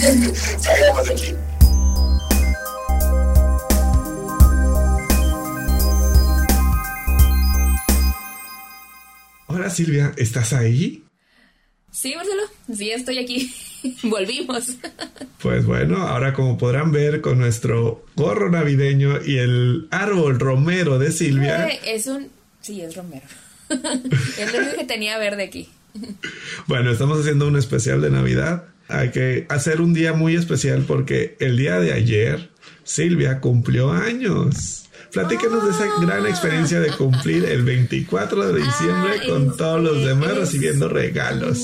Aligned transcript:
Salgamos 0.00 1.06
de 1.08 1.12
aquí. 1.14 1.34
Hola 9.46 9.70
Silvia, 9.70 10.12
¿estás 10.16 10.52
ahí? 10.52 11.04
Sí, 11.90 12.14
Marcelo, 12.14 12.42
sí, 12.74 12.90
estoy 12.90 13.18
aquí. 13.18 13.54
Volvimos. 14.02 14.64
Pues 15.42 15.64
bueno, 15.64 15.98
ahora 15.98 16.32
como 16.32 16.58
podrán 16.58 16.90
ver 16.90 17.20
con 17.20 17.38
nuestro 17.38 18.04
gorro 18.16 18.50
navideño 18.50 19.22
y 19.24 19.36
el 19.36 19.86
árbol 19.92 20.40
romero 20.40 20.98
de 20.98 21.12
Silvia. 21.12 21.68
Eh, 21.68 21.78
Es 21.84 22.08
un... 22.08 22.28
Sí, 22.62 22.80
es 22.80 22.96
Romero. 22.96 23.26
es 23.68 24.52
lo 24.52 24.58
único 24.58 24.76
que 24.78 24.84
tenía 24.86 25.18
verde 25.18 25.44
aquí. 25.44 25.68
Bueno, 26.66 26.90
estamos 26.90 27.20
haciendo 27.20 27.46
un 27.46 27.56
especial 27.56 28.00
de 28.00 28.10
Navidad. 28.10 28.64
Hay 28.88 29.10
que 29.10 29.46
hacer 29.48 29.80
un 29.80 29.94
día 29.94 30.12
muy 30.12 30.36
especial 30.36 30.84
porque 30.86 31.36
el 31.40 31.56
día 31.56 31.80
de 31.80 31.92
ayer 31.92 32.50
Silvia 32.84 33.40
cumplió 33.40 33.90
años. 33.92 34.84
Platícanos 35.12 35.64
de 35.64 35.70
esa 35.70 35.86
gran 36.00 36.26
experiencia 36.26 36.78
de 36.80 36.90
cumplir 36.90 37.44
el 37.46 37.62
24 37.64 38.52
de 38.52 38.62
diciembre 38.62 39.12
Ah, 39.22 39.26
con 39.28 39.56
todos 39.56 39.80
los 39.82 40.04
demás 40.04 40.30
es- 40.32 40.38
recibiendo 40.38 40.88
regalos. 40.88 41.58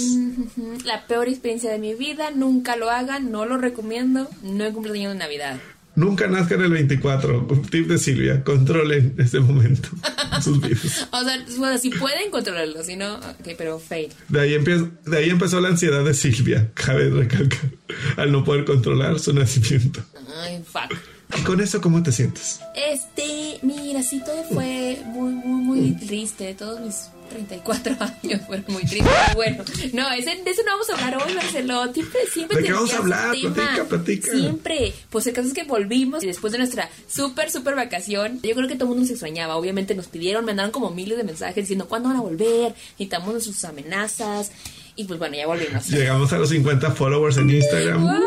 La 0.84 1.06
peor 1.06 1.28
experiencia 1.28 1.70
de 1.70 1.78
mi 1.78 1.94
vida, 1.94 2.30
nunca 2.30 2.76
lo 2.76 2.90
hagan, 2.90 3.30
no 3.30 3.44
lo 3.44 3.58
recomiendo, 3.58 4.28
no 4.42 4.64
he 4.64 4.72
cumplido 4.72 5.12
de 5.12 5.18
Navidad. 5.18 5.60
Nunca 5.94 6.26
nazcan 6.26 6.62
el 6.62 6.70
24. 6.70 7.46
Un 7.50 7.62
tip 7.62 7.86
de 7.86 7.98
Silvia, 7.98 8.42
controlen 8.44 9.14
este 9.18 9.40
momento 9.40 9.90
en 10.34 10.42
sus 10.42 10.60
vidas. 10.60 11.06
O 11.12 11.22
sea, 11.22 11.44
bueno, 11.58 11.78
si 11.78 11.90
pueden 11.90 12.30
controlarlo, 12.30 12.82
si 12.82 12.96
no, 12.96 13.16
ok, 13.16 13.48
pero 13.58 13.78
fail. 13.78 14.10
De 14.28 14.40
ahí, 14.40 14.54
empie- 14.54 14.90
de 15.04 15.16
ahí 15.18 15.28
empezó 15.30 15.60
la 15.60 15.68
ansiedad 15.68 16.02
de 16.04 16.14
Silvia, 16.14 16.70
cabe 16.74 17.10
recalcar, 17.10 17.70
al 18.16 18.32
no 18.32 18.42
poder 18.42 18.64
controlar 18.64 19.18
su 19.18 19.32
nacimiento. 19.34 20.02
Ay, 20.42 20.62
fuck. 20.64 20.96
¿Y 21.38 21.40
con 21.44 21.60
eso 21.60 21.80
cómo 21.80 22.02
te 22.02 22.12
sientes? 22.12 22.60
Este, 22.74 23.58
mira, 23.62 24.02
sí, 24.02 24.20
todo 24.24 24.42
fue 24.44 25.00
muy, 25.06 25.32
muy, 25.32 25.62
muy 25.62 25.92
triste. 25.92 26.54
Todos 26.54 26.80
mis 26.80 27.08
34 27.30 27.96
años 28.22 28.40
fueron 28.46 28.64
muy 28.68 28.82
tristes. 28.84 29.10
Bueno, 29.34 29.64
no, 29.94 30.10
ese- 30.12 30.42
de 30.42 30.50
eso 30.50 30.62
no 30.66 30.72
vamos 30.72 30.90
a 30.90 30.94
hablar 30.94 31.22
hoy, 31.26 31.34
Marcelo. 31.34 31.92
Siempre, 31.92 32.20
siempre 32.32 32.58
¿De 32.58 32.64
qué 32.64 32.72
vamos 32.72 32.92
a 32.92 32.98
hablar? 32.98 33.30
Platica, 33.30 33.84
platica. 33.88 34.30
Siempre. 34.32 34.92
Pues 35.10 35.26
el 35.26 35.32
caso 35.32 35.48
es 35.48 35.54
que 35.54 35.64
volvimos 35.64 36.22
y 36.22 36.26
después 36.26 36.52
de 36.52 36.58
nuestra 36.58 36.90
súper, 37.08 37.50
súper 37.50 37.74
vacación. 37.74 38.40
Yo 38.42 38.54
creo 38.54 38.68
que 38.68 38.74
todo 38.74 38.84
el 38.84 38.88
mundo 38.88 39.02
nos 39.02 39.10
extrañaba. 39.10 39.56
Obviamente 39.56 39.94
nos 39.94 40.08
pidieron, 40.08 40.44
mandaron 40.44 40.70
como 40.72 40.90
miles 40.90 41.16
de 41.16 41.24
mensajes 41.24 41.56
diciendo 41.56 41.88
cuándo 41.88 42.08
van 42.10 42.18
a 42.18 42.22
volver. 42.22 42.74
Necesitamos 42.98 43.32
nuestras 43.32 43.64
amenazas. 43.64 44.52
Y 44.94 45.04
pues 45.04 45.18
bueno, 45.18 45.34
ya 45.36 45.46
volvimos. 45.46 45.88
Llegamos 45.88 46.30
a 46.34 46.38
los 46.38 46.50
50 46.50 46.90
followers 46.90 47.38
en 47.38 47.48
Instagram. 47.48 48.20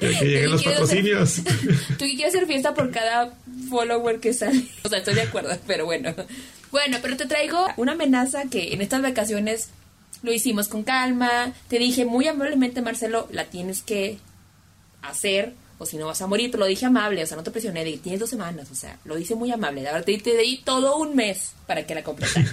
Que 0.18 0.24
lleguen 0.24 0.50
los 0.52 0.62
quiero 0.62 0.84
hacer- 0.84 1.04
patrocinios. 1.04 1.34
Tú 1.98 2.04
quieres 2.04 2.34
hacer 2.34 2.46
fiesta 2.46 2.74
por 2.74 2.90
cada 2.90 3.34
follower 3.68 4.20
que 4.20 4.32
sale. 4.32 4.64
O 4.84 4.88
sea, 4.88 4.98
estoy 4.98 5.14
de 5.14 5.22
acuerdo, 5.22 5.56
pero 5.66 5.84
bueno. 5.86 6.14
Bueno, 6.70 6.98
pero 7.02 7.16
te 7.16 7.26
traigo 7.26 7.66
una 7.76 7.92
amenaza 7.92 8.44
que 8.50 8.72
en 8.74 8.80
estas 8.82 9.00
vacaciones 9.02 9.70
lo 10.22 10.32
hicimos 10.32 10.68
con 10.68 10.82
calma. 10.82 11.52
Te 11.68 11.78
dije 11.78 12.04
muy 12.04 12.26
amablemente, 12.28 12.82
Marcelo, 12.82 13.28
la 13.32 13.44
tienes 13.46 13.82
que 13.82 14.18
hacer 15.02 15.54
o 15.78 15.86
si 15.86 15.96
no 15.96 16.06
vas 16.06 16.20
a 16.22 16.26
morir. 16.26 16.50
Te 16.50 16.58
lo 16.58 16.66
dije 16.66 16.86
amable, 16.86 17.22
o 17.22 17.26
sea, 17.26 17.36
no 17.36 17.42
te 17.42 17.50
presioné. 17.50 17.84
Dije, 17.84 17.98
tienes 17.98 18.20
dos 18.20 18.28
semanas, 18.30 18.68
o 18.70 18.74
sea, 18.74 18.98
lo 19.04 19.16
hice 19.18 19.34
muy 19.34 19.50
amable. 19.52 19.82
La 19.82 19.92
verdad, 19.92 20.04
te, 20.06 20.18
te 20.18 20.36
di 20.36 20.58
todo 20.58 20.96
un 20.96 21.14
mes 21.16 21.52
para 21.66 21.86
que 21.86 21.94
la 21.94 22.02
completaras. 22.02 22.50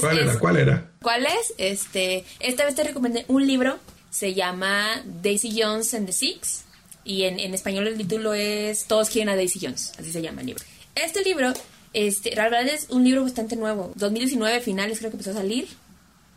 ¿Cuál 0.00 0.18
Es- 0.18 0.24
era? 0.24 0.38
¿Cuál 0.38 0.56
era? 0.56 0.90
¿Cuál 1.02 1.26
es? 1.26 1.54
Este, 1.58 2.24
esta 2.40 2.64
vez 2.64 2.74
te 2.74 2.84
recomendé 2.84 3.24
un 3.28 3.46
libro, 3.46 3.78
se 4.10 4.32
llama 4.34 5.02
Daisy 5.22 5.60
Jones 5.60 5.92
and 5.94 6.06
the 6.06 6.12
Six, 6.12 6.64
y 7.08 7.24
en, 7.24 7.54
español 7.54 7.88
el 7.88 7.96
título 7.96 8.34
es 8.34 8.84
Todos 8.84 9.08
quieren 9.08 9.30
a 9.30 9.36
Daisy 9.36 9.60
Jones, 9.62 9.94
así 9.98 10.12
se 10.12 10.20
llama 10.20 10.42
el 10.42 10.48
libro. 10.48 10.62
Este 10.94 11.22
libro, 11.22 11.54
este, 11.94 12.34
verdad 12.34 12.68
es 12.68 12.86
un 12.90 13.02
libro 13.02 13.22
bastante 13.22 13.56
nuevo, 13.56 13.92
2019 13.94 14.60
finales 14.60 14.98
creo 14.98 15.10
que 15.10 15.16
empezó 15.16 15.30
a 15.30 15.40
salir, 15.40 15.68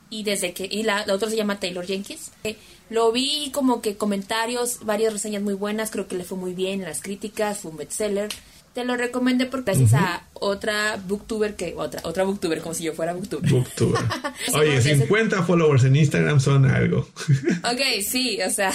y 0.10 0.24
desde 0.24 0.54
que, 0.54 0.70
y 0.72 0.84
la, 0.84 1.06
la 1.06 1.14
otra 1.14 1.30
se 1.30 1.36
llama 1.36 1.60
Taylor 1.60 1.86
Jenkins. 1.86 2.32
Eh, 2.46 2.56
Lo 2.90 3.12
vi 3.12 3.52
como 3.52 3.82
que 3.82 3.98
comentarios, 3.98 4.86
varias 4.86 5.12
reseñas 5.12 5.42
muy 5.42 5.56
buenas, 5.56 5.92
creo 5.92 6.08
que 6.08 6.16
le 6.16 6.24
fue 6.24 6.38
muy 6.38 6.54
bien 6.54 6.80
en 6.80 6.88
las 6.88 7.02
críticas, 7.02 7.60
fue 7.60 7.72
un 7.72 7.78
bestseller. 7.78 8.30
Te 8.74 8.86
lo 8.86 8.96
recomendé 8.96 9.48
porque 9.48 9.72
gracias 9.72 9.94
a 9.96 10.24
otra 10.34 10.98
booktuber 11.08 11.56
que, 11.56 11.74
otra, 11.78 12.02
otra 12.06 12.24
booktuber, 12.24 12.62
como 12.62 12.74
si 12.74 12.84
yo 12.86 12.94
fuera 12.94 13.14
booktuber. 13.14 13.52
Booktuber. 13.52 14.02
Oye, 14.54 14.76
porque 14.76 14.82
50 14.82 15.44
followers 15.44 15.84
en 15.84 15.96
Instagram 15.98 16.40
son 16.40 16.66
algo. 16.66 17.08
Ok, 17.64 17.82
sí, 18.08 18.40
o 18.42 18.50
sea, 18.50 18.72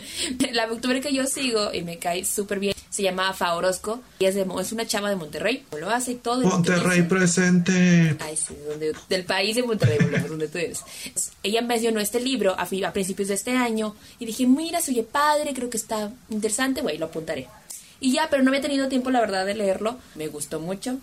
la 0.52 0.66
booktuber 0.66 1.00
que 1.00 1.12
yo 1.14 1.26
sigo 1.26 1.72
y 1.72 1.82
me 1.82 1.98
cae 1.98 2.24
súper 2.24 2.58
bien 2.60 2.74
se 2.90 3.02
llama 3.02 3.32
Fa 3.32 3.54
Orozco 3.54 4.00
y 4.18 4.24
es, 4.24 4.34
de, 4.34 4.46
es 4.60 4.72
una 4.72 4.86
chava 4.86 5.08
de 5.10 5.16
Monterrey, 5.16 5.64
lo 5.78 5.88
hace 5.90 6.12
y 6.12 6.14
todo. 6.16 6.42
Monterrey 6.42 7.02
presente. 7.02 8.16
Ay, 8.18 8.36
sí, 8.36 8.54
donde- 8.68 8.92
del 9.08 9.24
país 9.24 9.56
de 9.56 9.62
Monterrey, 9.62 9.98
donde 10.28 10.48
tú 10.48 10.58
eres. 10.58 10.82
Ella 11.42 11.62
mencionó 11.62 12.00
este 12.00 12.20
libro 12.20 12.54
a, 12.58 12.62
a 12.62 12.92
principios 12.92 13.28
de 13.28 13.34
este 13.34 13.52
año 13.52 13.94
y 14.18 14.26
dije, 14.26 14.46
mira, 14.46 14.80
se 14.80 14.90
oye 14.92 15.02
padre, 15.04 15.52
creo 15.54 15.70
que 15.70 15.76
está 15.76 16.10
interesante, 16.30 16.80
güey, 16.80 16.98
lo 16.98 17.06
apuntaré. 17.06 17.46
Y 18.00 18.12
ya, 18.12 18.28
pero 18.30 18.42
no 18.42 18.50
había 18.50 18.60
tenido 18.62 18.88
tiempo, 18.88 19.10
la 19.10 19.20
verdad, 19.20 19.44
de 19.46 19.54
leerlo. 19.54 19.98
Me 20.14 20.28
gustó 20.28 20.60
mucho. 20.60 20.98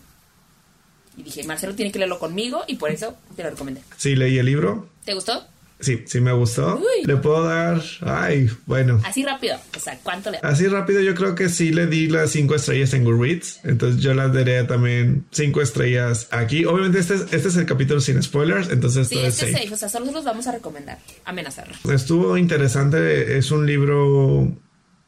Y 1.18 1.24
dije, 1.24 1.44
Marcelo 1.44 1.76
tiene 1.76 1.92
que 1.92 2.00
leerlo 2.00 2.20
conmigo 2.20 2.64
y 2.68 2.76
por 2.76 2.92
eso 2.92 3.16
te 3.36 3.44
lo 3.44 3.50
recomendé. 3.50 3.82
Sí, 3.98 4.16
leí 4.16 4.38
el 4.38 4.46
libro. 4.46 4.90
¿Te 5.06 5.14
gustó? 5.14 5.46
Sí, 5.80 6.04
sí 6.08 6.22
me 6.22 6.32
gustó. 6.32 6.78
Uy. 6.78 7.06
Le 7.06 7.18
puedo 7.18 7.44
dar. 7.44 7.82
Ay, 8.02 8.50
bueno. 8.66 9.02
Así 9.04 9.24
rápido. 9.26 9.58
O 9.76 9.80
sea, 9.80 10.00
¿cuánto 10.04 10.32
le 10.32 10.40
Así 10.42 10.68
rápido, 10.68 11.02
yo 11.02 11.14
creo 11.16 11.36
que 11.36 11.50
sí 11.50 11.74
le 11.74 11.86
di 11.88 12.08
las 12.08 12.32
cinco 12.32 12.56
estrellas 12.56 12.94
en 12.94 13.04
Goodreads. 13.04 13.60
Entonces 13.66 14.02
yo 14.02 14.14
las 14.14 14.34
daré 14.34 14.64
también 14.64 15.26
cinco 15.32 15.62
estrellas 15.62 16.30
aquí. 16.32 16.64
Obviamente, 16.64 17.00
este 17.00 17.16
es, 17.16 17.22
este 17.34 17.50
es 17.50 17.58
el 17.58 17.66
capítulo 17.66 18.00
sin 18.00 18.24
spoilers. 18.24 18.70
Entonces 18.70 19.10
Sí, 19.10 19.16
este 19.18 19.28
es 19.28 19.36
safe. 19.36 19.52
safe. 19.64 19.74
O 19.74 19.78
sea, 19.78 19.90
solo 19.90 20.12
los 20.14 20.24
vamos 20.24 20.48
a 20.48 20.54
recomendar. 20.54 20.98
Amenazarlo. 21.26 21.76
Estuvo 21.94 22.38
interesante. 22.38 23.38
Es 23.38 23.52
un 23.52 23.66
libro 23.68 24.50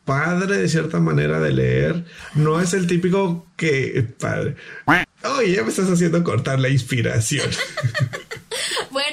padre 0.08 0.58
de 0.58 0.70
cierta 0.70 1.00
manera 1.00 1.40
de 1.40 1.52
leer. 1.52 2.06
No 2.34 2.60
es 2.60 2.74
el 2.74 2.88
típico 2.88 3.46
que. 3.56 4.08
Padre. 4.20 4.56
Oye, 5.38 5.52
ya 5.52 5.64
me 5.64 5.70
estás 5.70 5.90
haciendo 5.90 6.24
cortar 6.24 6.60
la 6.60 6.70
inspiración. 6.70 7.48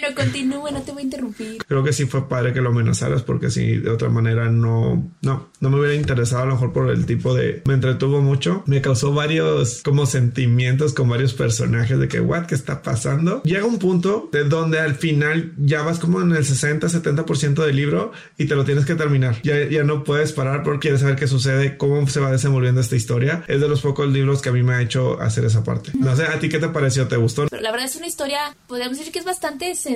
Bueno, 0.05 0.17
continúe, 0.17 0.71
no 0.71 0.83
te 0.83 0.93
voy 0.93 1.01
a 1.01 1.05
interrumpir. 1.05 1.65
Creo 1.67 1.83
que 1.83 1.95
sí 1.95 2.05
fue 2.05 2.29
padre 2.29 2.53
que 2.53 2.61
lo 2.61 2.69
amenazaras 2.69 3.23
porque 3.23 3.51
si 3.51 3.79
de 3.79 3.89
otra 3.89 4.11
manera 4.11 4.51
no, 4.51 5.11
no, 5.23 5.49
no 5.61 5.71
me 5.71 5.79
hubiera 5.79 5.95
interesado 5.95 6.43
a 6.43 6.47
lo 6.47 6.53
mejor 6.53 6.75
por 6.75 6.91
el 6.91 7.07
tipo 7.07 7.35
de, 7.35 7.63
me 7.65 7.73
entretuvo 7.73 8.21
mucho, 8.21 8.63
me 8.67 8.83
causó 8.83 9.15
varios 9.15 9.81
como 9.83 10.05
sentimientos 10.05 10.93
con 10.93 11.09
varios 11.09 11.33
personajes 11.33 11.99
de 11.99 12.07
que, 12.07 12.21
what, 12.21 12.45
¿qué 12.45 12.55
está 12.55 12.83
pasando? 12.83 13.43
Llega 13.45 13.65
un 13.65 13.79
punto 13.79 14.29
de 14.31 14.45
donde 14.45 14.79
al 14.79 14.95
final 14.95 15.55
ya 15.57 15.81
vas 15.81 15.99
como 15.99 16.21
en 16.21 16.33
el 16.33 16.45
60, 16.45 16.87
70% 16.87 17.65
del 17.65 17.75
libro 17.75 18.13
y 18.37 18.45
te 18.45 18.57
lo 18.57 18.67
tienes 18.67 18.85
que 18.85 18.97
terminar. 18.97 19.41
Ya, 19.43 19.67
ya 19.71 19.85
no 19.85 20.05
puedes 20.05 20.33
parar 20.33 20.65
porque 20.65 20.81
quieres 20.81 21.01
saber 21.01 21.17
qué 21.17 21.27
sucede, 21.27 21.79
cómo 21.79 22.07
se 22.09 22.21
va 22.21 22.31
desenvolviendo 22.31 22.83
esta 22.83 22.97
historia. 22.97 23.43
Es 23.49 23.59
de 23.59 23.69
los 23.69 23.81
pocos 23.81 24.07
libros 24.13 24.43
que 24.43 24.51
a 24.51 24.53
mí 24.53 24.63
me 24.63 24.75
ha 24.75 24.83
hecho 24.83 25.19
hacer 25.19 25.47
esa 25.47 25.65
parte. 25.65 25.93
No 25.95 26.15
sé, 26.15 26.25
¿a 26.25 26.39
ti 26.39 26.51
qué 26.51 26.59
te 26.59 26.69
pareció? 26.69 27.09
¿Te 27.09 27.17
gustó? 27.17 27.47
Pero 27.49 27.63
la 27.63 27.71
verdad 27.71 27.87
es 27.87 27.97
una 27.97 28.07
historia, 28.07 28.55
podríamos 28.67 28.99
decir 28.99 29.11
que 29.11 29.21
es 29.21 29.25
bastante 29.25 29.75
sencilla, 29.75 29.94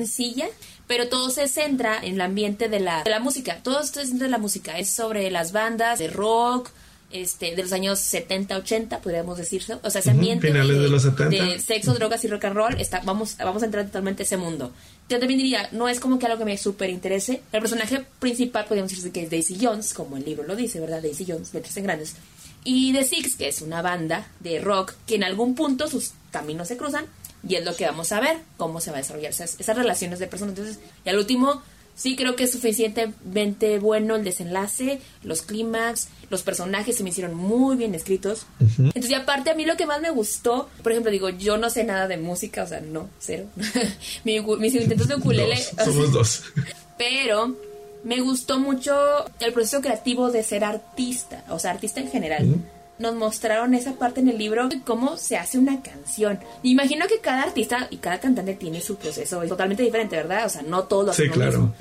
pero 0.86 1.08
todo 1.08 1.30
se 1.30 1.48
centra 1.48 1.98
en 2.02 2.14
el 2.14 2.20
ambiente 2.20 2.68
de 2.68 2.80
la, 2.80 3.04
de 3.04 3.10
la 3.10 3.20
música. 3.20 3.60
Todo 3.62 3.80
esto 3.80 4.00
es 4.00 4.18
de 4.18 4.28
la 4.28 4.38
música. 4.38 4.78
Es 4.78 4.90
sobre 4.90 5.30
las 5.30 5.52
bandas 5.52 5.98
de 5.98 6.08
rock, 6.08 6.70
este, 7.10 7.56
de 7.56 7.62
los 7.62 7.72
años 7.72 7.98
70, 8.00 8.56
80, 8.56 9.00
podríamos 9.00 9.38
decirlo. 9.38 9.80
O 9.82 9.90
sea, 9.90 10.00
ese 10.00 10.10
ambiente 10.10 10.48
finales 10.48 10.78
de 10.78 10.88
los 10.88 11.02
70. 11.02 11.44
de 11.44 11.58
sexo, 11.58 11.94
drogas 11.94 12.24
y 12.24 12.28
rock 12.28 12.44
and 12.44 12.56
roll, 12.56 12.80
está, 12.80 13.00
vamos, 13.04 13.36
vamos 13.38 13.62
a 13.62 13.66
entrar 13.66 13.86
totalmente 13.86 14.22
a 14.22 14.26
ese 14.26 14.36
mundo. 14.36 14.72
Yo 15.08 15.18
también 15.18 15.38
diría, 15.38 15.68
no 15.72 15.88
es 15.88 16.00
como 16.00 16.18
que 16.18 16.26
algo 16.26 16.38
que 16.38 16.44
me 16.44 16.58
súper 16.58 16.90
interese. 16.90 17.42
El 17.52 17.60
personaje 17.60 18.04
principal 18.18 18.66
podríamos 18.66 18.92
decir 18.92 19.10
que 19.10 19.22
es 19.22 19.30
Daisy 19.30 19.58
Jones, 19.60 19.94
como 19.94 20.16
el 20.16 20.24
libro 20.24 20.44
lo 20.44 20.54
dice, 20.54 20.80
¿verdad? 20.80 21.00
Daisy 21.02 21.24
Jones, 21.26 21.54
letras 21.54 21.76
en 21.76 21.84
grandes. 21.84 22.14
Y 22.64 22.92
The 22.92 23.04
Six, 23.04 23.36
que 23.36 23.48
es 23.48 23.62
una 23.62 23.80
banda 23.80 24.28
de 24.40 24.60
rock 24.60 24.94
que 25.06 25.14
en 25.14 25.24
algún 25.24 25.54
punto 25.54 25.88
sus 25.88 26.12
caminos 26.30 26.68
se 26.68 26.76
cruzan 26.76 27.06
y 27.46 27.54
es 27.54 27.64
lo 27.64 27.74
que 27.76 27.84
vamos 27.84 28.12
a 28.12 28.20
ver, 28.20 28.38
cómo 28.56 28.80
se 28.80 28.90
va 28.90 28.98
a 28.98 29.00
desarrollar 29.00 29.30
esas, 29.30 29.58
esas 29.58 29.76
relaciones 29.76 30.18
de 30.18 30.26
personas. 30.26 30.56
Entonces, 30.56 30.80
y 31.04 31.08
al 31.08 31.18
último, 31.18 31.62
sí 31.94 32.16
creo 32.16 32.36
que 32.36 32.44
es 32.44 32.52
suficientemente 32.52 33.78
bueno 33.78 34.16
el 34.16 34.24
desenlace, 34.24 35.00
los 35.22 35.42
clímax, 35.42 36.08
los 36.30 36.42
personajes 36.42 36.96
se 36.96 37.02
me 37.02 37.10
hicieron 37.10 37.34
muy 37.34 37.76
bien 37.76 37.94
escritos. 37.94 38.46
Entonces, 38.60 39.10
y 39.10 39.14
aparte 39.14 39.50
a 39.50 39.54
mí 39.54 39.64
lo 39.64 39.76
que 39.76 39.86
más 39.86 40.00
me 40.00 40.10
gustó, 40.10 40.68
por 40.82 40.92
ejemplo, 40.92 41.10
digo, 41.10 41.28
yo 41.28 41.58
no 41.58 41.70
sé 41.70 41.84
nada 41.84 42.08
de 42.08 42.16
música, 42.16 42.62
o 42.62 42.66
sea, 42.66 42.80
no, 42.80 43.08
cero. 43.18 43.46
Mis 44.24 44.74
intentos 44.74 45.08
de 45.08 45.16
ukulele, 45.16 45.56
Dos, 45.76 45.84
somos 45.84 46.12
dos. 46.12 46.42
pero 46.98 47.56
me 48.04 48.20
gustó 48.20 48.58
mucho 48.58 48.94
el 49.40 49.52
proceso 49.52 49.80
creativo 49.80 50.30
de 50.30 50.42
ser 50.42 50.64
artista, 50.64 51.44
o 51.50 51.58
sea, 51.58 51.72
artista 51.72 52.00
en 52.00 52.10
general. 52.10 52.56
Nos 52.98 53.14
mostraron 53.14 53.74
esa 53.74 53.92
parte 53.94 54.20
en 54.20 54.28
el 54.28 54.38
libro 54.38 54.68
de 54.68 54.80
cómo 54.80 55.16
se 55.16 55.36
hace 55.36 55.58
una 55.58 55.82
canción. 55.82 56.38
Me 56.62 56.70
Imagino 56.70 57.06
que 57.06 57.20
cada 57.20 57.42
artista 57.42 57.86
y 57.90 57.98
cada 57.98 58.20
cantante 58.20 58.54
tiene 58.54 58.80
su 58.80 58.96
proceso 58.96 59.42
es 59.42 59.48
totalmente 59.48 59.82
diferente, 59.82 60.16
¿verdad? 60.16 60.46
O 60.46 60.48
sea, 60.48 60.62
no 60.62 60.84
todos 60.84 61.06
lo 61.06 61.12
Sí, 61.12 61.28
claro. 61.28 61.58
mismo. 61.58 61.74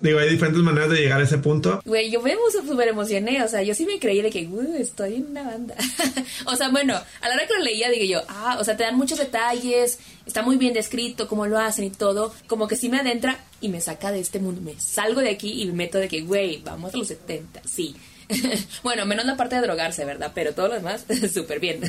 Digo, 0.00 0.18
hay 0.18 0.30
diferentes 0.30 0.62
maneras 0.62 0.88
de 0.88 0.96
llegar 0.96 1.20
a 1.20 1.24
ese 1.24 1.36
punto. 1.36 1.82
Güey, 1.84 2.10
yo 2.10 2.22
me 2.22 2.34
súper 2.50 2.88
emocioné. 2.88 3.42
O 3.42 3.48
sea, 3.48 3.62
yo 3.62 3.74
sí 3.74 3.84
me 3.84 3.98
creí 3.98 4.22
de 4.22 4.30
que, 4.30 4.48
estoy 4.78 5.16
en 5.16 5.26
una 5.26 5.42
banda. 5.42 5.74
o 6.46 6.56
sea, 6.56 6.70
bueno, 6.70 6.94
a 6.94 7.28
la 7.28 7.34
hora 7.34 7.46
que 7.46 7.52
lo 7.52 7.60
leía, 7.60 7.90
digo 7.90 8.04
yo, 8.04 8.22
ah, 8.28 8.56
o 8.58 8.64
sea, 8.64 8.78
te 8.78 8.84
dan 8.84 8.96
muchos 8.96 9.18
detalles, 9.18 9.98
está 10.24 10.42
muy 10.42 10.56
bien 10.56 10.72
descrito, 10.72 11.28
cómo 11.28 11.46
lo 11.46 11.58
hacen 11.58 11.84
y 11.84 11.90
todo. 11.90 12.32
Como 12.46 12.66
que 12.66 12.76
sí 12.76 12.88
me 12.88 12.98
adentra 12.98 13.40
y 13.60 13.68
me 13.68 13.82
saca 13.82 14.10
de 14.10 14.20
este 14.20 14.38
mundo. 14.38 14.62
Me 14.62 14.74
salgo 14.80 15.20
de 15.20 15.30
aquí 15.30 15.60
y 15.62 15.66
me 15.66 15.72
meto 15.74 15.98
de 15.98 16.08
que, 16.08 16.22
güey, 16.22 16.62
vamos 16.64 16.94
a 16.94 16.96
los 16.96 17.08
70, 17.08 17.60
sí. 17.66 17.94
bueno, 18.82 19.06
menos 19.06 19.24
la 19.24 19.36
parte 19.36 19.56
de 19.56 19.62
drogarse, 19.62 20.04
¿verdad? 20.04 20.32
Pero 20.34 20.52
todo 20.52 20.68
lo 20.68 20.74
demás, 20.74 21.04
súper 21.32 21.60
bien. 21.60 21.80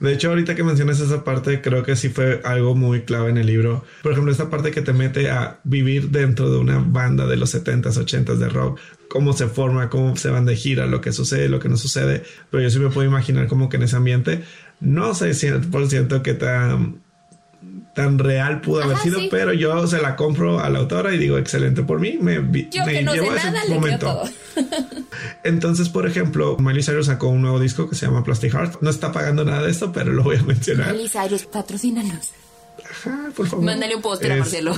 De 0.00 0.12
hecho, 0.12 0.30
ahorita 0.30 0.56
que 0.56 0.64
mencionas 0.64 0.98
esa 0.98 1.22
parte, 1.22 1.60
creo 1.60 1.84
que 1.84 1.94
sí 1.94 2.08
fue 2.08 2.40
algo 2.44 2.74
muy 2.74 3.02
clave 3.02 3.30
en 3.30 3.38
el 3.38 3.46
libro. 3.46 3.84
Por 4.02 4.12
ejemplo, 4.12 4.32
esta 4.32 4.50
parte 4.50 4.72
que 4.72 4.82
te 4.82 4.92
mete 4.92 5.30
a 5.30 5.60
vivir 5.62 6.10
dentro 6.10 6.50
de 6.50 6.58
una 6.58 6.78
banda 6.78 7.26
de 7.26 7.36
los 7.36 7.54
70s, 7.54 8.04
80s 8.04 8.36
de 8.36 8.48
rock, 8.48 8.80
cómo 9.08 9.32
se 9.32 9.46
forma, 9.46 9.88
cómo 9.90 10.16
se 10.16 10.30
van 10.30 10.44
de 10.44 10.56
gira, 10.56 10.86
lo 10.86 11.00
que 11.00 11.12
sucede, 11.12 11.48
lo 11.48 11.60
que 11.60 11.68
no 11.68 11.76
sucede. 11.76 12.24
Pero 12.50 12.64
yo 12.64 12.70
sí 12.70 12.80
me 12.80 12.90
puedo 12.90 13.06
imaginar 13.06 13.46
como 13.46 13.68
que 13.68 13.76
en 13.76 13.84
ese 13.84 13.94
ambiente, 13.94 14.42
no 14.80 15.14
sé 15.14 15.30
100% 15.30 16.22
qué 16.22 16.34
tan 16.34 17.00
tan 17.94 18.18
real 18.18 18.60
pudo 18.60 18.82
haber 18.82 18.96
sido, 18.98 19.20
pero 19.30 19.52
yo 19.52 19.86
se 19.86 20.00
la 20.00 20.16
compro 20.16 20.60
a 20.60 20.70
la 20.70 20.78
autora 20.78 21.14
y 21.14 21.18
digo, 21.18 21.36
excelente 21.38 21.82
por 21.82 22.00
mí, 22.00 22.16
me, 22.20 22.36
yo 22.70 22.86
me 22.86 23.02
no 23.02 23.14
llevo 23.14 23.34
ese 23.34 23.50
momento. 23.68 24.22
Entonces, 25.44 25.88
por 25.88 26.06
ejemplo, 26.06 26.56
Miley 26.58 26.82
Cyrus 26.82 27.06
sacó 27.06 27.28
un 27.28 27.42
nuevo 27.42 27.60
disco 27.60 27.88
que 27.88 27.94
se 27.94 28.06
llama 28.06 28.24
Plastic 28.24 28.52
Heart. 28.52 28.80
No 28.80 28.90
está 28.90 29.12
pagando 29.12 29.44
nada 29.44 29.62
de 29.62 29.70
esto, 29.70 29.92
pero 29.92 30.12
lo 30.12 30.22
voy 30.22 30.36
a 30.36 30.42
mencionar. 30.42 30.92
Miley 30.92 31.08
Cyrus, 31.08 31.44
patrocínanos. 31.44 32.30
Ajá, 32.90 33.30
por 33.36 33.46
favor. 33.46 33.64
Mándale 33.64 33.96
un 33.96 34.02
póster 34.02 34.32
a 34.32 34.36
Marcelo. 34.36 34.74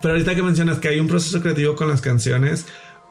Pero 0.00 0.14
ahorita 0.14 0.34
que 0.34 0.42
mencionas 0.42 0.78
que 0.78 0.88
hay 0.88 1.00
un 1.00 1.08
proceso 1.08 1.40
creativo 1.40 1.74
con 1.74 1.88
las 1.88 2.00
canciones, 2.00 2.66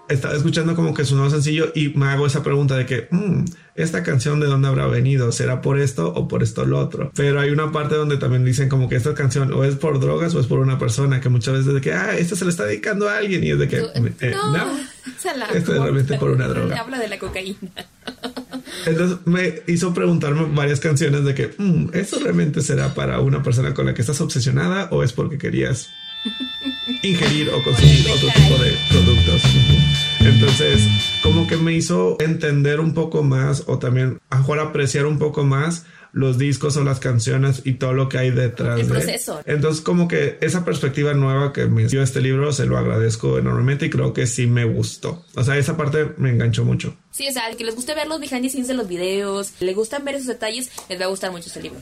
estaba 0.09 0.35
escuchando 0.35 0.75
como 0.75 0.93
que 0.93 1.05
su 1.05 1.15
nuevo 1.15 1.29
sencillo 1.29 1.71
y 1.73 1.89
me 1.89 2.05
hago 2.07 2.27
esa 2.27 2.43
pregunta 2.43 2.75
de 2.75 2.85
que, 2.85 3.07
mm, 3.09 3.45
¿esta 3.75 4.03
canción 4.03 4.39
de 4.39 4.47
dónde 4.47 4.67
habrá 4.67 4.87
venido? 4.87 5.31
¿Será 5.31 5.61
por 5.61 5.79
esto 5.79 6.13
o 6.13 6.27
por 6.27 6.43
esto 6.43 6.65
lo 6.65 6.79
otro? 6.79 7.11
Pero 7.15 7.39
hay 7.39 7.49
una 7.49 7.71
parte 7.71 7.95
donde 7.95 8.17
también 8.17 8.45
dicen 8.45 8.69
como 8.69 8.87
que 8.87 8.95
esta 8.95 9.13
canción 9.13 9.51
o 9.53 9.63
es 9.63 9.75
por 9.75 9.99
drogas 9.99 10.35
o 10.35 10.39
es 10.39 10.47
por 10.47 10.59
una 10.59 10.77
persona 10.77 11.21
que 11.21 11.29
muchas 11.29 11.55
veces 11.55 11.73
de 11.73 11.81
que, 11.81 11.93
ah, 11.93 12.15
esto 12.17 12.35
se 12.35 12.45
le 12.45 12.51
está 12.51 12.65
dedicando 12.65 13.09
a 13.09 13.17
alguien 13.17 13.43
y 13.43 13.51
es 13.51 13.59
de 13.59 13.67
que, 13.67 13.77
eh, 13.77 14.35
no, 14.35 14.77
esto 15.53 15.73
es 15.73 15.79
realmente 15.79 16.17
por 16.17 16.31
una 16.31 16.47
droga. 16.47 16.75
Habla 16.79 16.99
de 16.99 17.07
la 17.07 17.17
cocaína. 17.17 17.57
Entonces 18.85 19.17
me 19.25 19.61
hizo 19.67 19.93
preguntarme 19.93 20.45
varias 20.53 20.79
canciones 20.79 21.23
de 21.23 21.33
que, 21.33 21.55
mm, 21.57 21.89
¿esto 21.93 22.19
realmente 22.19 22.61
será 22.61 22.93
para 22.93 23.19
una 23.19 23.41
persona 23.41 23.73
con 23.73 23.85
la 23.85 23.93
que 23.93 24.01
estás 24.01 24.21
obsesionada 24.21 24.89
o 24.91 25.03
es 25.03 25.13
porque 25.13 25.37
querías 25.37 25.89
ingerir 27.01 27.49
o 27.49 27.63
consumir 27.63 28.07
otro 28.09 28.29
tipo 28.35 28.63
de 28.63 28.77
productos. 28.89 29.41
Entonces, 30.21 30.87
como 31.21 31.47
que 31.47 31.57
me 31.57 31.73
hizo 31.73 32.17
entender 32.19 32.79
un 32.79 32.93
poco 32.93 33.23
más 33.23 33.63
o 33.67 33.77
también 33.77 34.19
mejor 34.31 34.59
apreciar 34.59 35.05
un 35.05 35.19
poco 35.19 35.43
más 35.43 35.85
los 36.15 36.37
discos 36.37 36.77
o 36.77 36.83
las 36.83 37.01
canciones 37.01 37.61
y 37.65 37.73
todo 37.73 37.91
lo 37.91 38.07
que 38.07 38.17
hay 38.17 38.31
detrás 38.31 38.79
el 38.79 38.87
proceso. 38.87 39.41
Entonces, 39.45 39.81
como 39.81 40.07
que 40.07 40.37
esa 40.39 40.63
perspectiva 40.63 41.13
nueva 41.13 41.51
que 41.51 41.65
me 41.65 41.85
dio 41.87 42.01
este 42.01 42.21
libro, 42.21 42.53
se 42.53 42.65
lo 42.65 42.77
agradezco 42.77 43.37
enormemente 43.37 43.87
y 43.87 43.89
creo 43.89 44.13
que 44.13 44.25
sí 44.25 44.47
me 44.47 44.63
gustó. 44.63 45.25
O 45.35 45.43
sea, 45.43 45.57
esa 45.57 45.75
parte 45.75 46.13
me 46.17 46.29
enganchó 46.29 46.63
mucho. 46.63 46.95
Sí, 47.11 47.27
o 47.27 47.33
sea, 47.33 47.43
que 47.57 47.65
les 47.65 47.75
guste 47.75 47.93
ver 47.93 48.07
los 48.07 48.21
behind 48.21 48.43
the 48.43 48.49
scenes 48.49 48.69
de 48.69 48.75
los 48.75 48.87
videos, 48.87 49.51
le 49.59 49.73
gustan 49.73 50.05
ver 50.05 50.15
esos 50.15 50.27
detalles, 50.27 50.71
les 50.89 50.99
va 50.99 51.05
a 51.05 51.09
gustar 51.09 51.31
mucho 51.31 51.47
este 51.47 51.61
libro. 51.61 51.79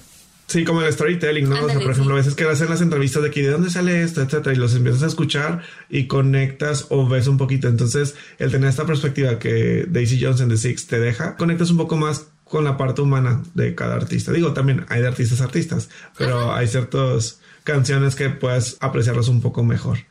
Sí, 0.53 0.65
como 0.65 0.83
el 0.83 0.93
storytelling, 0.93 1.49
¿no? 1.49 1.65
o 1.65 1.67
sea, 1.67 1.79
por 1.79 1.89
ejemplo, 1.89 2.13
a 2.13 2.17
veces 2.17 2.35
que 2.35 2.43
hacen 2.43 2.69
las 2.69 2.79
entrevistas 2.79 3.23
de 3.23 3.29
aquí, 3.29 3.41
¿de 3.41 3.49
dónde 3.49 3.71
sale 3.71 4.03
esto? 4.03 4.21
etcétera, 4.21 4.53
y 4.53 4.59
los 4.59 4.75
empiezas 4.75 5.01
a 5.01 5.07
escuchar 5.07 5.63
y 5.89 6.05
conectas 6.05 6.85
o 6.89 7.09
ves 7.09 7.25
un 7.25 7.39
poquito. 7.39 7.67
Entonces, 7.67 8.13
el 8.37 8.51
tener 8.51 8.69
esta 8.69 8.85
perspectiva 8.85 9.39
que 9.39 9.87
Daisy 9.89 10.23
Jones 10.23 10.41
en 10.41 10.49
The 10.49 10.57
Six 10.57 10.85
te 10.85 10.99
deja, 10.99 11.37
conectas 11.37 11.71
un 11.71 11.77
poco 11.77 11.97
más 11.97 12.27
con 12.43 12.63
la 12.63 12.77
parte 12.77 13.01
humana 13.01 13.41
de 13.55 13.73
cada 13.73 13.95
artista. 13.95 14.31
Digo, 14.31 14.53
también 14.53 14.85
hay 14.89 15.01
de 15.01 15.07
artistas 15.07 15.41
a 15.41 15.45
artistas, 15.45 15.89
pero 16.19 16.53
hay 16.53 16.67
ciertas 16.67 17.41
canciones 17.63 18.13
que 18.13 18.29
puedes 18.29 18.77
apreciarlos 18.79 19.29
un 19.29 19.41
poco 19.41 19.63
mejor. 19.63 20.01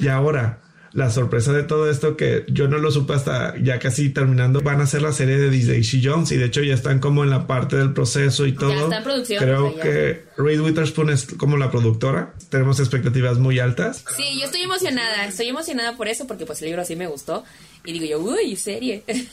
Y 0.00 0.08
ahora, 0.08 0.60
la 0.92 1.10
sorpresa 1.10 1.52
de 1.52 1.62
todo 1.62 1.90
esto 1.90 2.16
que 2.16 2.44
yo 2.48 2.68
no 2.68 2.78
lo 2.78 2.90
supe 2.90 3.14
hasta 3.14 3.56
ya 3.58 3.78
casi 3.78 4.10
terminando 4.10 4.60
van 4.60 4.80
a 4.80 4.84
hacer 4.84 5.00
la 5.00 5.12
serie 5.12 5.38
de 5.38 5.50
Daisy 5.50 6.02
Jones 6.04 6.30
y 6.32 6.36
de 6.36 6.46
hecho 6.46 6.62
ya 6.62 6.74
están 6.74 6.98
como 6.98 7.24
en 7.24 7.30
la 7.30 7.46
parte 7.46 7.76
del 7.76 7.92
proceso 7.94 8.46
y 8.46 8.52
todo. 8.52 8.70
Ya 8.70 8.82
está 8.82 8.98
en 8.98 9.04
producción. 9.04 9.42
Creo 9.42 9.74
que 9.76 10.24
Reed 10.36 10.60
Witherspoon 10.60 11.10
es 11.10 11.26
como 11.36 11.56
la 11.56 11.70
productora. 11.70 12.34
Tenemos 12.50 12.78
expectativas 12.78 13.38
muy 13.38 13.58
altas. 13.58 14.04
Sí, 14.16 14.38
yo 14.38 14.44
estoy 14.44 14.62
emocionada. 14.62 15.26
Estoy 15.26 15.48
emocionada 15.48 15.96
por 15.96 16.08
eso 16.08 16.26
porque 16.26 16.44
pues 16.44 16.60
el 16.60 16.66
libro 16.66 16.82
así 16.82 16.94
me 16.94 17.06
gustó 17.06 17.44
y 17.84 17.92
digo 17.92 18.04
yo, 18.04 18.20
uy, 18.20 18.56
serie. 18.56 19.02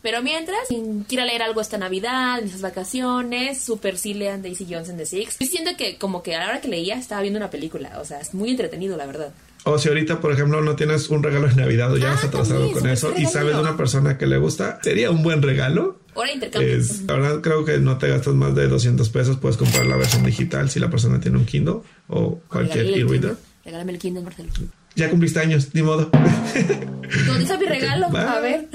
Pero 0.00 0.22
mientras, 0.22 0.60
quiero 1.08 1.24
leer 1.24 1.42
algo 1.42 1.60
esta 1.60 1.76
Navidad, 1.76 2.38
en 2.38 2.46
esas 2.46 2.60
vacaciones, 2.60 3.60
super 3.60 3.98
sí 3.98 4.14
lean 4.14 4.42
Daisy 4.42 4.64
Jones 4.70 4.88
en 4.88 4.96
The 4.96 5.06
Six. 5.06 5.30
Estoy 5.32 5.48
siento 5.48 5.76
que 5.76 5.98
como 5.98 6.22
que 6.22 6.36
a 6.36 6.38
la 6.38 6.48
hora 6.48 6.60
que 6.60 6.68
leía 6.68 6.96
estaba 6.96 7.20
viendo 7.20 7.38
una 7.38 7.50
película, 7.50 7.98
o 8.00 8.04
sea, 8.04 8.20
es 8.20 8.32
muy 8.32 8.50
entretenido, 8.50 8.96
la 8.96 9.06
verdad. 9.06 9.32
O 9.64 9.78
si 9.78 9.88
ahorita, 9.88 10.20
por 10.20 10.32
ejemplo, 10.32 10.60
no 10.60 10.76
tienes 10.76 11.08
un 11.10 11.22
regalo 11.22 11.48
de 11.48 11.54
Navidad 11.54 11.92
o 11.92 11.96
ya 11.96 12.12
has 12.12 12.24
ah, 12.24 12.28
atrasado 12.28 12.70
con 12.72 12.88
eso 12.88 13.12
y 13.16 13.26
sabes 13.26 13.54
de 13.54 13.60
una 13.60 13.76
persona 13.76 14.16
que 14.16 14.26
le 14.26 14.38
gusta, 14.38 14.78
sería 14.82 15.10
un 15.10 15.22
buen 15.22 15.42
regalo. 15.42 16.00
Hora 16.14 16.32
intercambio. 16.32 16.76
Es, 16.76 17.02
la 17.02 17.14
verdad, 17.14 17.40
creo 17.40 17.64
que 17.64 17.78
no 17.78 17.98
te 17.98 18.08
gastas 18.08 18.34
más 18.34 18.54
de 18.54 18.68
200 18.68 19.08
pesos. 19.10 19.36
Puedes 19.36 19.56
comprar 19.56 19.86
la 19.86 19.96
versión 19.96 20.24
digital 20.24 20.70
si 20.70 20.80
la 20.80 20.90
persona 20.90 21.20
tiene 21.20 21.38
un 21.38 21.44
Kindle 21.44 21.80
o 22.08 22.40
cualquier 22.48 22.86
e-reader. 22.86 23.36
Regálame 23.64 23.92
el 23.92 23.98
Kindle, 23.98 24.22
Marcelo. 24.22 24.50
Ya 24.94 25.10
cumpliste 25.10 25.38
años, 25.40 25.68
ni 25.74 25.82
modo. 25.82 26.10
¿Dónde 27.26 27.42
está 27.42 27.58
mi 27.58 27.66
regalo? 27.66 28.06
A 28.16 28.40
ver. 28.40 28.68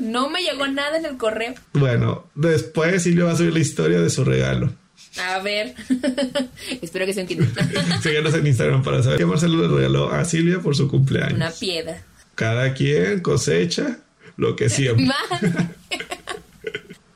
No 0.00 0.30
me 0.30 0.40
llegó 0.40 0.66
nada 0.68 0.96
en 0.96 1.04
el 1.04 1.16
correo. 1.16 1.54
Bueno, 1.72 2.26
después 2.34 3.02
Silvia 3.02 3.24
va 3.24 3.32
a 3.32 3.36
subir 3.36 3.52
la 3.52 3.58
historia 3.58 4.00
de 4.00 4.10
su 4.10 4.24
regalo. 4.24 4.72
A 5.18 5.38
ver. 5.40 5.74
Espero 6.82 7.06
que 7.06 7.14
se 7.14 7.22
entienda. 7.22 7.46
Síganos 8.02 8.34
en 8.34 8.46
Instagram 8.46 8.82
para 8.82 9.02
saber 9.02 9.18
que 9.18 9.26
Marcelo 9.26 9.62
le 9.62 9.68
regaló 9.68 10.12
a 10.12 10.24
Silvia 10.24 10.60
por 10.60 10.76
su 10.76 10.88
cumpleaños. 10.88 11.34
Una 11.34 11.50
piedra. 11.50 12.02
Cada 12.34 12.74
quien 12.74 13.20
cosecha 13.20 13.98
lo 14.36 14.54
que 14.54 14.68
siempre. 14.68 15.06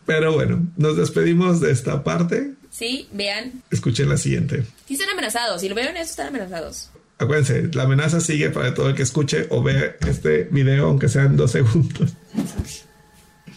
Pero 0.07 0.33
bueno, 0.33 0.67
nos 0.77 0.97
despedimos 0.97 1.61
de 1.61 1.71
esta 1.71 2.03
parte. 2.03 2.53
Sí, 2.71 3.09
vean. 3.13 3.63
Escuchen 3.71 4.09
la 4.09 4.17
siguiente. 4.17 4.65
Sí, 4.87 4.95
están 4.95 5.11
amenazados. 5.11 5.61
Si 5.61 5.69
lo 5.69 5.75
ven, 5.75 5.97
eso, 5.97 6.11
están 6.11 6.29
amenazados. 6.29 6.91
Acuérdense, 7.19 7.71
la 7.73 7.85
amenaza 7.85 8.21
sigue 8.21 8.51
para 8.51 8.75
todo 8.75 8.89
el 8.89 8.97
que 8.97 9.03
escuche 9.03 9.47
o 9.51 9.63
vea 9.63 9.97
este 10.09 10.45
video, 10.51 10.87
aunque 10.87 11.09
sean 11.09 11.37
dos 11.37 11.53
segundos. 11.53 12.15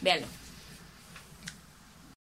Véanlo. 0.01 0.27